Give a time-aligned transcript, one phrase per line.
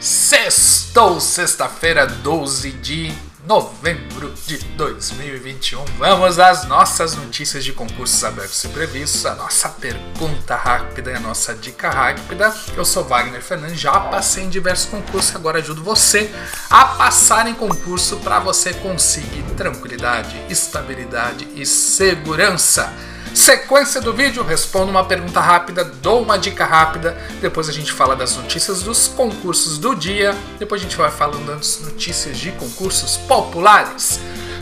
[0.00, 3.12] Sextou, sexta-feira, 12 de
[3.46, 5.84] novembro de 2021.
[5.98, 11.20] Vamos às nossas notícias de concursos abertos e previstos, a nossa pergunta rápida e a
[11.20, 12.54] nossa dica rápida.
[12.74, 16.30] Eu sou Wagner Fernandes, já passei em diversos concursos, agora ajudo você
[16.70, 22.92] a passar em concurso para você conseguir tranquilidade, estabilidade e segurança.
[23.34, 28.14] Sequência do vídeo, respondo uma pergunta rápida, dou uma dica rápida, depois a gente fala
[28.14, 33.16] das notícias dos concursos do dia, depois a gente vai falando das notícias de concursos
[33.16, 34.20] populares.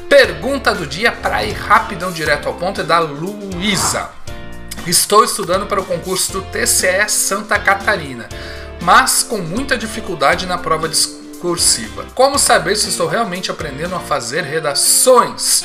[0.08, 4.08] Pergunta do dia para ir rapidão direto ao ponto é da Luísa.
[4.86, 8.26] Estou estudando para o concurso do TCE Santa Catarina,
[8.80, 12.06] mas com muita dificuldade na prova discursiva.
[12.14, 15.62] Como saber se estou realmente aprendendo a fazer redações?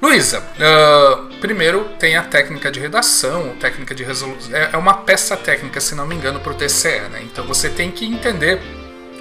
[0.00, 4.54] Luísa, uh, primeiro tem a técnica de redação, técnica de resolução.
[4.54, 7.22] É, é uma peça técnica, se não me engano, para o TCE, né?
[7.22, 8.60] Então você tem que entender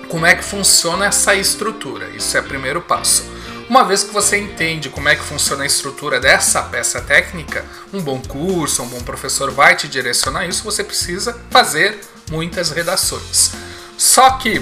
[0.10, 2.10] como é que funciona essa estrutura.
[2.10, 3.24] Isso é o primeiro passo.
[3.70, 8.02] Uma vez que você entende como é que funciona a estrutura dessa peça técnica, um
[8.02, 12.00] bom curso, um bom professor vai te direcionar isso, você precisa fazer
[12.32, 13.52] muitas redações.
[13.96, 14.60] Só que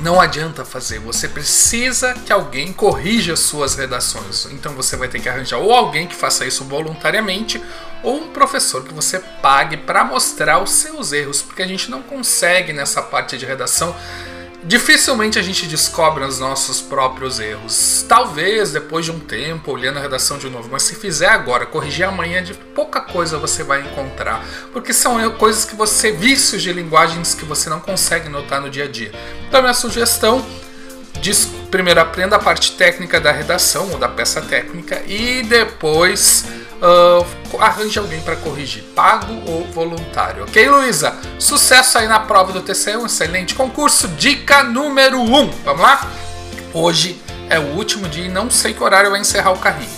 [0.00, 4.46] não adianta fazer, você precisa que alguém corrija suas redações.
[4.52, 7.62] Então você vai ter que arranjar ou alguém que faça isso voluntariamente
[8.02, 12.02] ou um professor que você pague para mostrar os seus erros, porque a gente não
[12.02, 13.94] consegue nessa parte de redação
[14.64, 18.04] Dificilmente a gente descobre os nossos próprios erros.
[18.08, 22.04] Talvez depois de um tempo, olhando a redação de novo, mas se fizer agora, corrigir
[22.04, 24.44] amanhã, de pouca coisa você vai encontrar.
[24.72, 28.84] Porque são coisas que você, vícios de linguagens que você não consegue notar no dia
[28.84, 29.12] a dia.
[29.46, 30.44] Então, minha sugestão
[31.20, 36.44] Diz, primeiro aprenda a parte técnica da redação ou da peça técnica e depois
[36.82, 40.44] uh, arranje alguém para corrigir, pago ou voluntário.
[40.44, 41.16] Ok, Luísa?
[41.38, 44.08] Sucesso aí na prova do TCE, um excelente concurso.
[44.08, 45.50] Dica número 1, um.
[45.64, 46.06] vamos lá?
[46.72, 47.20] Hoje
[47.50, 49.90] é o último dia e não sei que horário vai encerrar o carrinho.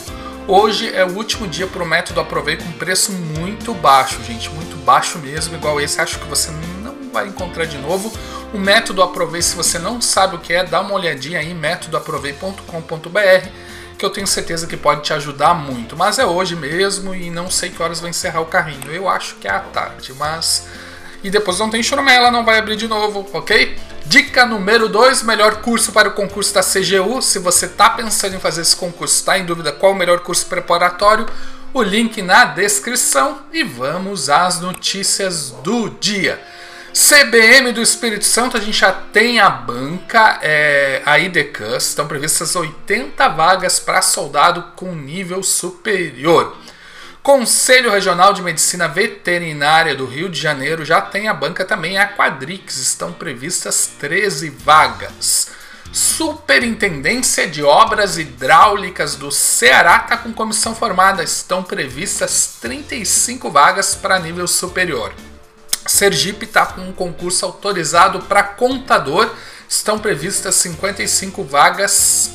[0.46, 4.76] Hoje é o último dia para o método Aprovei com preço muito baixo, gente, muito
[4.84, 6.00] baixo mesmo, igual esse.
[6.00, 6.50] Acho que você
[6.82, 8.12] não vai encontrar de novo.
[8.52, 13.48] O método Aprovei, se você não sabe o que é, dá uma olhadinha aí, métodoaprovei.com.br,
[14.00, 15.94] que eu tenho certeza que pode te ajudar muito.
[15.94, 18.90] Mas é hoje mesmo e não sei que horas vai encerrar o carrinho.
[18.90, 20.66] Eu acho que é à tarde, mas.
[21.22, 23.76] E depois não tem churumela, não vai abrir de novo, ok?
[24.06, 27.20] Dica número 2, melhor curso para o concurso da CGU.
[27.20, 30.46] Se você está pensando em fazer esse concurso, está em dúvida qual o melhor curso
[30.46, 31.26] preparatório,
[31.74, 36.42] o link na descrição e vamos às notícias do dia.
[36.92, 42.56] CBM do Espírito Santo, a gente já tem a banca, é, a IDCAS, estão previstas
[42.56, 46.56] 80 vagas para soldado com nível superior.
[47.22, 52.08] Conselho Regional de Medicina Veterinária do Rio de Janeiro já tem a banca também, a
[52.08, 55.50] Quadrix, estão previstas 13 vagas.
[55.92, 64.18] Superintendência de Obras Hidráulicas do Ceará está com comissão formada, estão previstas 35 vagas para
[64.18, 65.12] nível superior.
[65.86, 69.30] Sergipe está com um concurso autorizado para contador.
[69.68, 72.32] Estão previstas 55 vagas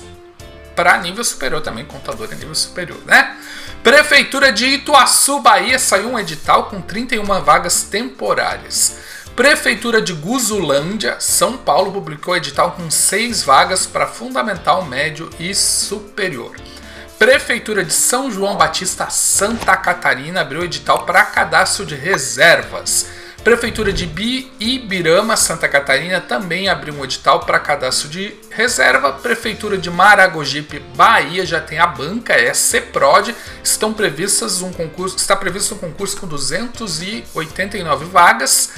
[0.75, 3.37] para nível superior também, contador é nível superior, né?
[3.81, 8.97] Prefeitura de Ituaçu, Bahia, saiu um edital com 31 vagas temporárias.
[9.35, 16.55] Prefeitura de Guzulândia, São Paulo, publicou edital com 6 vagas para fundamental, médio e superior.
[17.19, 23.07] Prefeitura de São João Batista, Santa Catarina, abriu edital para cadastro de reservas.
[23.45, 24.05] Prefeitura de
[24.59, 29.13] Ibirama, Santa Catarina, também abriu um edital para cadastro de reserva.
[29.13, 33.35] Prefeitura de Maragogipe, Bahia, já tem a banca, é CEPROD.
[33.63, 38.71] Estão previstas um concurso, está previsto um concurso com 289 vagas.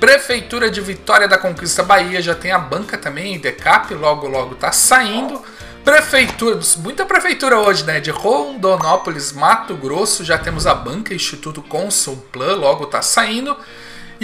[0.00, 4.72] Prefeitura de Vitória da Conquista, Bahia, já tem a banca também, DECAP, logo logo está
[4.72, 5.42] saindo.
[5.84, 8.00] Prefeitura, muita prefeitura hoje, né?
[8.00, 13.54] De Rondonópolis, Mato Grosso, já temos a banca Instituto Consul Plan, logo está saindo.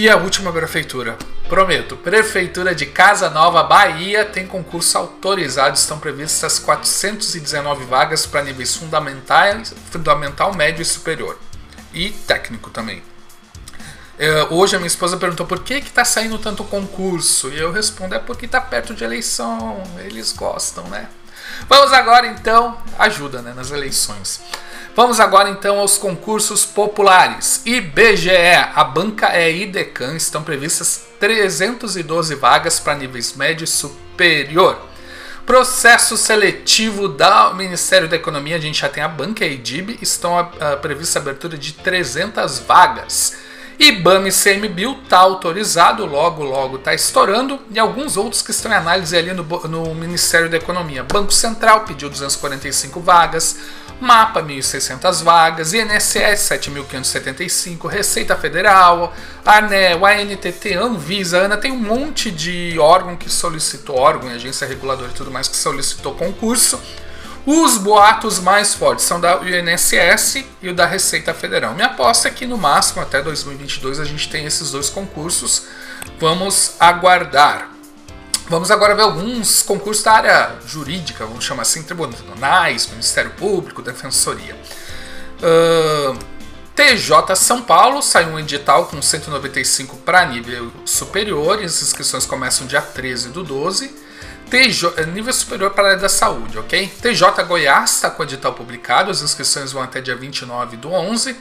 [0.01, 6.59] E a última prefeitura, prometo, Prefeitura de Casa Nova, Bahia, tem concurso autorizado, estão previstas
[6.59, 11.39] 419 vagas para níveis fundamentais, fundamental, médio e superior.
[11.93, 13.03] E técnico também.
[14.19, 17.51] É, hoje a minha esposa perguntou por que está saindo tanto concurso.
[17.51, 19.83] E eu respondo, é porque está perto de eleição.
[19.99, 21.11] Eles gostam, né?
[21.69, 24.41] Vamos agora então, ajuda né, nas eleições.
[24.95, 27.63] Vamos agora então aos concursos populares.
[27.65, 28.31] IBGE,
[28.75, 34.89] a banca é IDECAN, estão previstas 312 vagas para níveis médio e superior.
[35.47, 39.99] Processo seletivo do Ministério da Economia, a gente já tem a banca e a IDIB,
[40.03, 40.33] estão
[40.83, 43.37] prevista a abertura de 300 vagas.
[43.81, 48.75] IBAMA e CMBio tá autorizado, logo logo tá estourando, e alguns outros que estão em
[48.75, 51.03] análise ali no, no Ministério da Economia.
[51.03, 53.57] Banco Central pediu 245 vagas,
[53.99, 59.15] MAPA 1.600 vagas, INSS 7.575, Receita Federal,
[59.47, 65.15] ANEL, ANTT, Anvisa, ANA, tem um monte de órgão que solicitou, órgão, agência reguladora e
[65.15, 66.79] tudo mais que solicitou concurso.
[67.47, 71.75] Os boatos mais fortes são da INSS e o da Receita Federal.
[71.75, 75.67] Minha aposta é que no máximo até 2022 a gente tem esses dois concursos.
[76.19, 77.71] Vamos aguardar.
[78.49, 84.57] Vamos agora ver alguns concursos da área jurídica, vamos chamar assim, tribunais, Ministério Público, Defensoria.
[85.39, 86.19] Uh,
[86.75, 92.83] TJ São Paulo saiu um edital com 195 para nível superior, as inscrições começam dia
[92.83, 94.10] 13 do 12.
[94.51, 96.91] TJ, é nível superior para a área da saúde, ok?
[97.01, 101.37] TJ Goiás está com o edital publicado, as inscrições vão até dia 29 do 11.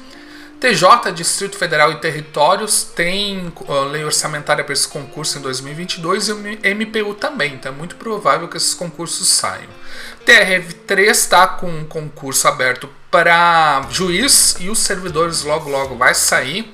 [0.60, 3.52] TJ, Distrito Federal e Territórios, tem
[3.92, 8.48] lei orçamentária para esse concurso em 2022 e o MPU também, então é muito provável
[8.48, 9.70] que esses concursos saiam.
[10.26, 16.72] TRF3 está com um concurso aberto para juiz e os servidores logo logo vai sair.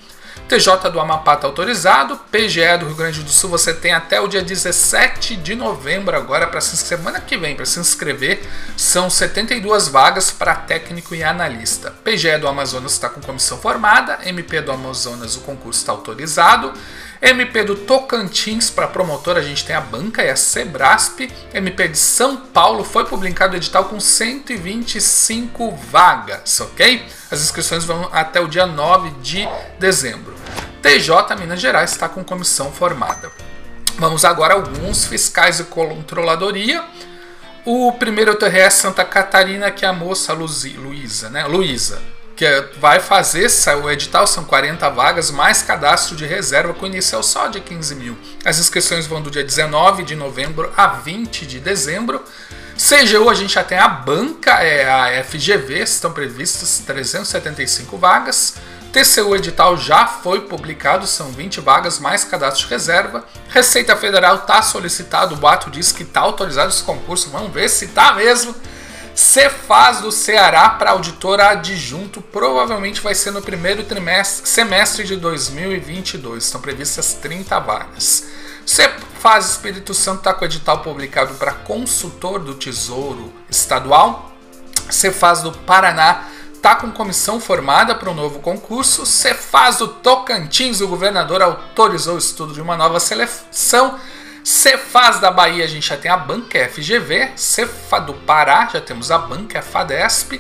[0.48, 4.28] TJ do Amapá está autorizado, PGE do Rio Grande do Sul você tem até o
[4.28, 8.44] dia 17 de novembro agora para se semana que vem para se inscrever.
[8.78, 11.96] São 72 vagas para técnico e analista.
[12.04, 16.74] PGE do Amazonas está com comissão formada, MP do Amazonas o concurso está autorizado.
[17.22, 21.22] MP do Tocantins para promotor, a gente tem a banca e a Sebrasp.
[21.54, 27.06] MP de São Paulo foi publicado o edital com 125 vagas, ok?
[27.32, 29.48] As inscrições vão até o dia 9 de
[29.80, 30.36] dezembro.
[30.82, 33.32] TJ Minas Gerais está com comissão formada.
[33.98, 36.84] Vamos agora a alguns fiscais de controladoria.
[37.66, 41.46] O primeiro é TRS Santa Catarina, que é a moça Luísa, né?
[41.48, 42.46] Luísa que
[42.80, 43.48] vai fazer,
[43.82, 48.18] o edital são 40 vagas, mais cadastro de reserva com inicial só de 15 mil.
[48.44, 52.22] As inscrições vão do dia 19 de novembro a 20 de dezembro.
[52.76, 58.56] CGU a gente já tem a banca, é a FGV, estão previstas 375 vagas.
[58.92, 63.26] TCU edital já foi publicado, são 20 vagas mais cadastro de reserva.
[63.50, 67.86] Receita Federal está solicitado, o Bato diz que está autorizado esse concurso, vamos ver se
[67.86, 68.56] está mesmo.
[69.16, 76.44] Cefaz do Ceará para auditor adjunto provavelmente vai ser no primeiro trimestre, semestre de 2022.
[76.44, 78.26] Estão previstas 30 vagas.
[78.66, 84.34] Cefaz Espírito Santo está com edital publicado para consultor do Tesouro Estadual.
[84.90, 89.06] Cefaz do Paraná está com comissão formada para um novo concurso.
[89.06, 93.98] Cefaz do Tocantins, o governador autorizou o estudo de uma nova seleção.
[94.46, 97.32] Cefaz da Bahia, a gente já tem a banca FGV.
[97.36, 100.40] Cefa do Pará, já temos a banca FADESP.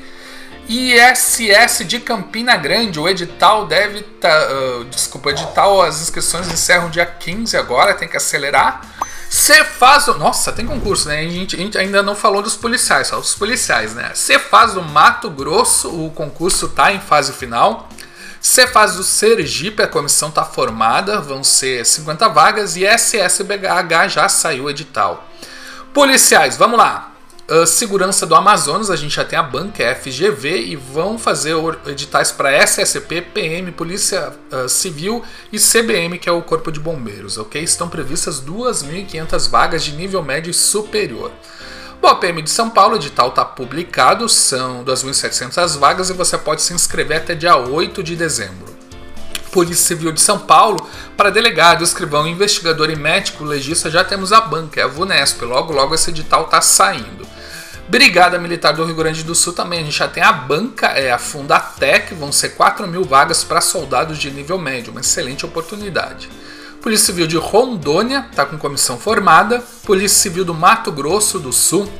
[0.69, 4.03] ISS de Campina Grande, o edital deve.
[4.03, 8.81] Tá, uh, desculpa, o edital, as inscrições encerram dia 15 agora, tem que acelerar.
[9.27, 10.19] Cefaz do.
[10.19, 11.21] Nossa, tem concurso, né?
[11.21, 14.11] A gente, a gente, ainda não falou dos policiais, só dos policiais, né?
[14.13, 17.89] Cefaz do Mato Grosso, o concurso está em fase final.
[18.45, 24.69] Cefaz do Sergipe, a comissão está formada, vão ser 50 vagas e SSBH já saiu
[24.69, 25.27] edital.
[25.91, 27.11] Policiais, vamos lá.
[27.49, 31.55] Uh, segurança do Amazonas, a gente já tem a banca FGV e vão fazer
[31.87, 37.39] editais para SSP, PM, Polícia uh, Civil e CBM, que é o Corpo de Bombeiros,
[37.39, 37.63] ok?
[37.63, 41.31] Estão previstas 2.500 vagas de nível médio e superior.
[42.05, 46.61] O APM de São Paulo, o edital está publicado, são 2.700 vagas e você pode
[46.61, 48.77] se inscrever até dia 8 de dezembro.
[49.51, 54.39] Polícia Civil de São Paulo, para delegado, escrivão, investigador e médico legista, já temos a
[54.39, 55.45] banca, é a VUNESP.
[55.45, 57.27] Logo, logo esse edital está saindo.
[57.89, 61.11] Brigada Militar do Rio Grande do Sul também, a gente já tem a banca, é
[61.11, 66.29] a Fundatec, vão ser 4 mil vagas para soldados de nível médio, uma excelente oportunidade.
[66.85, 69.59] Polícia Civil de Rondônia está com comissão formada.
[69.85, 71.91] Polícia Civil do Mato Grosso do Sul.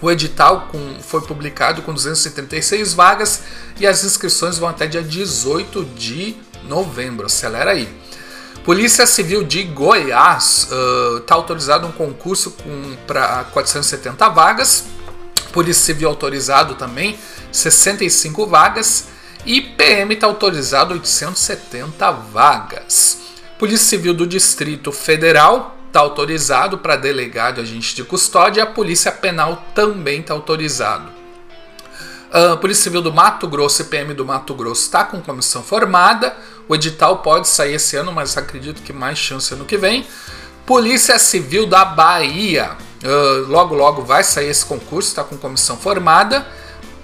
[0.00, 3.42] O edital com, foi publicado com 236 vagas
[3.80, 7.26] e as inscrições vão até dia 18 de novembro.
[7.26, 7.92] Acelera aí.
[8.62, 10.68] Polícia Civil de Goiás
[11.18, 12.54] está uh, autorizado um concurso
[13.08, 14.84] para 470 vagas.
[15.52, 17.18] Polícia Civil autorizado também
[17.50, 19.08] 65 vagas.
[19.44, 23.21] E PM está autorizado 870 vagas.
[23.62, 28.66] Polícia Civil do Distrito Federal está autorizado para delegado e agente de custódia, e a
[28.66, 31.08] Polícia Penal também está autorizado.
[32.32, 36.34] A Polícia Civil do Mato Grosso e PM do Mato Grosso está com comissão formada.
[36.68, 40.04] O edital pode sair esse ano, mas acredito que mais chance ano que vem.
[40.66, 42.72] Polícia Civil da Bahia.
[43.00, 46.44] Uh, logo, logo vai sair esse concurso, está com comissão formada.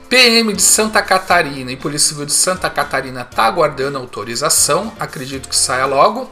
[0.09, 5.55] PM de Santa Catarina e Polícia Civil de Santa Catarina tá aguardando autorização, acredito que
[5.55, 6.29] saia logo.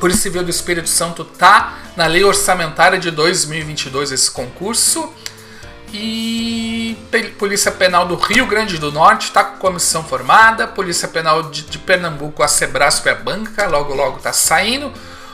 [0.00, 5.12] Polícia Civil do Espírito Santo tá na lei orçamentária de 2022 esse concurso.
[5.92, 6.96] E
[7.38, 10.66] Polícia Penal do Rio Grande do Norte está com comissão formada.
[10.66, 14.92] Polícia Penal de, de Pernambuco, a Sebrasco e a Banca, logo logo está saindo.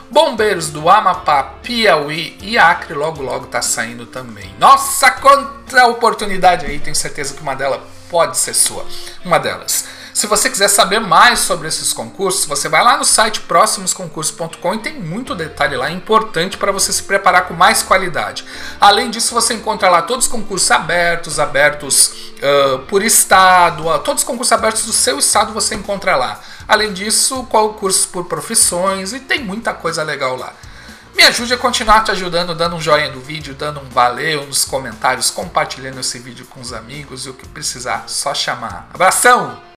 [0.09, 4.53] Bombeiros do Amapá, Piauí e Acre, logo logo tá saindo também.
[4.59, 8.85] Nossa, quanta oportunidade aí, tenho certeza que uma delas pode ser sua.
[9.25, 9.85] Uma delas.
[10.13, 14.77] Se você quiser saber mais sobre esses concursos, você vai lá no site próximosconcursos.com e
[14.77, 18.45] tem muito detalhe lá importante para você se preparar com mais qualidade.
[18.79, 24.21] Além disso, você encontra lá todos os concursos abertos, abertos uh, por estado, uh, todos
[24.21, 26.39] os concursos abertos do seu estado você encontra lá.
[26.67, 30.53] Além disso, concursos por profissões e tem muita coisa legal lá.
[31.15, 34.63] Me ajude a continuar te ajudando, dando um joinha no vídeo, dando um valeu nos
[34.63, 38.89] comentários, compartilhando esse vídeo com os amigos e o que precisar, só chamar.
[38.93, 39.63] Abração!